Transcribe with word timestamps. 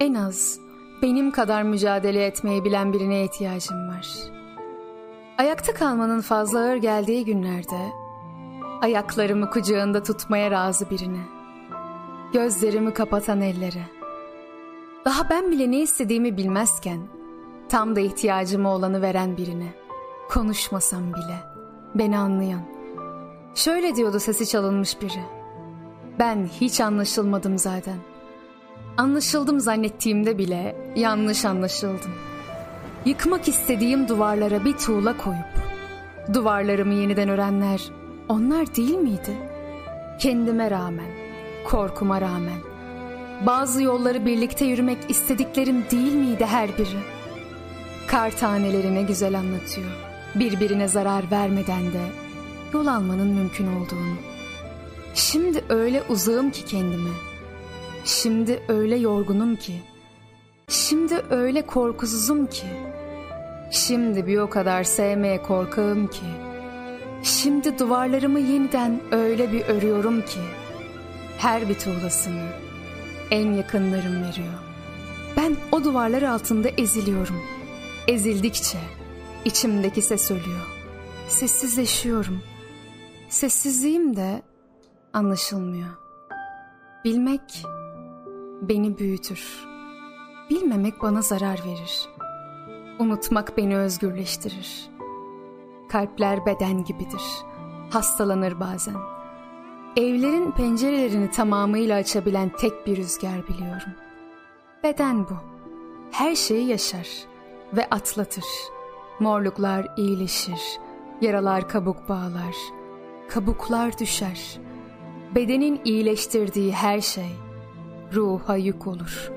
En 0.00 0.14
az 0.14 0.58
benim 1.02 1.30
kadar 1.30 1.62
mücadele 1.62 2.26
etmeyi 2.26 2.64
bilen 2.64 2.92
birine 2.92 3.24
ihtiyacım 3.24 3.88
var. 3.88 4.06
Ayakta 5.38 5.74
kalmanın 5.74 6.20
fazla 6.20 6.58
ağır 6.58 6.76
geldiği 6.76 7.24
günlerde 7.24 7.92
ayaklarımı 8.82 9.50
kucağında 9.50 10.02
tutmaya 10.02 10.50
razı 10.50 10.90
birine. 10.90 11.20
Gözlerimi 12.32 12.94
kapatan 12.94 13.40
ellere. 13.40 13.82
Daha 15.04 15.30
ben 15.30 15.50
bile 15.50 15.70
ne 15.70 15.80
istediğimi 15.80 16.36
bilmezken 16.36 17.00
tam 17.68 17.96
da 17.96 18.00
ihtiyacıma 18.00 18.74
olanı 18.74 19.02
veren 19.02 19.36
birine. 19.36 19.74
Konuşmasam 20.28 21.14
bile 21.14 21.38
beni 21.94 22.18
anlayan. 22.18 22.62
Şöyle 23.54 23.96
diyordu 23.96 24.20
sesi 24.20 24.46
çalınmış 24.46 25.00
biri. 25.00 25.24
Ben 26.18 26.46
hiç 26.60 26.80
anlaşılmadım 26.80 27.58
zaten. 27.58 28.13
Anlaşıldım 28.96 29.60
zannettiğimde 29.60 30.38
bile 30.38 30.76
yanlış 30.96 31.44
anlaşıldım. 31.44 32.14
Yıkmak 33.04 33.48
istediğim 33.48 34.08
duvarlara 34.08 34.64
bir 34.64 34.72
tuğla 34.72 35.16
koyup 35.16 35.64
duvarlarımı 36.34 36.94
yeniden 36.94 37.28
örenler 37.28 37.82
onlar 38.28 38.76
değil 38.76 38.94
miydi? 38.96 39.38
Kendime 40.20 40.70
rağmen, 40.70 41.10
korkuma 41.64 42.20
rağmen 42.20 42.58
bazı 43.46 43.82
yolları 43.82 44.26
birlikte 44.26 44.64
yürümek 44.64 44.98
istediklerim 45.08 45.84
değil 45.90 46.14
miydi 46.14 46.46
her 46.46 46.78
biri? 46.78 46.98
Kar 48.06 48.30
tanelerine 48.30 49.02
güzel 49.02 49.38
anlatıyor. 49.38 49.90
Birbirine 50.34 50.88
zarar 50.88 51.30
vermeden 51.30 51.82
de 51.82 52.02
yol 52.72 52.86
almanın 52.86 53.28
mümkün 53.28 53.66
olduğunu. 53.66 54.16
Şimdi 55.14 55.64
öyle 55.68 56.02
uzağım 56.08 56.50
ki 56.50 56.64
kendime. 56.64 57.33
Şimdi 58.04 58.62
öyle 58.68 58.96
yorgunum 58.96 59.56
ki. 59.56 59.82
Şimdi 60.68 61.22
öyle 61.30 61.66
korkusuzum 61.66 62.46
ki. 62.46 62.66
Şimdi 63.70 64.26
bir 64.26 64.38
o 64.38 64.50
kadar 64.50 64.84
sevmeye 64.84 65.42
korkağım 65.42 66.06
ki. 66.06 66.26
Şimdi 67.22 67.78
duvarlarımı 67.78 68.40
yeniden 68.40 69.00
öyle 69.12 69.52
bir 69.52 69.64
örüyorum 69.64 70.22
ki. 70.22 70.40
Her 71.38 71.68
bir 71.68 71.74
tuğlasını 71.74 72.48
en 73.30 73.52
yakınlarım 73.52 74.22
veriyor. 74.22 74.54
Ben 75.36 75.56
o 75.72 75.84
duvarlar 75.84 76.22
altında 76.22 76.68
eziliyorum. 76.68 77.42
Ezildikçe 78.08 78.78
içimdeki 79.44 80.02
ses 80.02 80.30
ölüyor. 80.30 80.66
Sessizleşiyorum. 81.28 82.42
Sessizliğim 83.28 84.16
de 84.16 84.42
anlaşılmıyor. 85.12 85.90
Bilmek 87.04 87.64
beni 88.68 88.98
büyütür. 88.98 89.64
Bilmemek 90.50 91.02
bana 91.02 91.22
zarar 91.22 91.60
verir. 91.64 92.08
Unutmak 92.98 93.56
beni 93.56 93.76
özgürleştirir. 93.76 94.90
Kalpler 95.88 96.46
beden 96.46 96.84
gibidir. 96.84 97.22
Hastalanır 97.90 98.60
bazen. 98.60 98.96
Evlerin 99.96 100.50
pencerelerini 100.50 101.30
tamamıyla 101.30 101.96
açabilen 101.96 102.48
tek 102.48 102.86
bir 102.86 102.96
rüzgar 102.96 103.48
biliyorum. 103.48 103.92
Beden 104.82 105.24
bu. 105.24 105.34
Her 106.10 106.34
şeyi 106.34 106.66
yaşar 106.66 107.08
ve 107.72 107.86
atlatır. 107.90 108.44
Morluklar 109.20 109.88
iyileşir, 109.96 110.80
yaralar 111.20 111.68
kabuk 111.68 112.08
bağlar, 112.08 112.56
kabuklar 113.28 113.98
düşer. 113.98 114.58
Bedenin 115.34 115.80
iyileştirdiği 115.84 116.72
her 116.72 117.00
şey 117.00 117.43
ruha 118.14 118.56
yük 118.56 118.86
olur. 118.86 119.30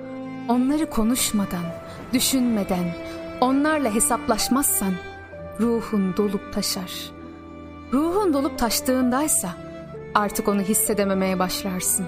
Onları 0.49 0.89
konuşmadan, 0.89 1.65
düşünmeden, 2.13 2.95
onlarla 3.41 3.95
hesaplaşmazsan 3.95 4.93
ruhun 5.59 6.17
dolup 6.17 6.53
taşar. 6.53 7.11
Ruhun 7.93 8.33
dolup 8.33 8.59
taştığındaysa 8.59 9.49
artık 10.15 10.47
onu 10.47 10.61
hissedememeye 10.61 11.39
başlarsın. 11.39 12.05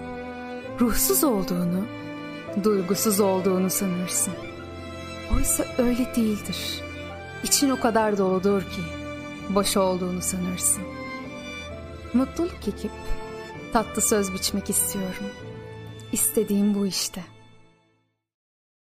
Ruhsuz 0.79 1.23
olduğunu, 1.23 1.85
duygusuz 2.63 3.19
olduğunu 3.19 3.69
sanırsın. 3.69 4.33
Oysa 5.37 5.65
öyle 5.77 6.15
değildir. 6.15 6.81
İçin 7.43 7.69
o 7.69 7.79
kadar 7.79 8.17
doludur 8.17 8.61
ki 8.61 8.81
boş 9.49 9.77
olduğunu 9.77 10.21
sanırsın. 10.21 10.83
Mutluluk 12.13 12.67
ekip 12.67 12.91
tatlı 13.73 14.01
söz 14.01 14.33
biçmek 14.33 14.69
istiyorum. 14.69 15.25
İstediğim 16.11 16.75
bu 16.75 16.87
işte.'' 16.87 17.38